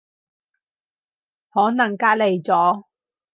[1.51, 2.85] 可能隔離咗